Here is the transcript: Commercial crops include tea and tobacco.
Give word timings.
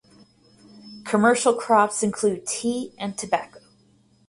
Commercial 1.05 1.53
crops 1.53 2.01
include 2.01 2.47
tea 2.47 2.91
and 2.97 3.15
tobacco. 3.15 3.59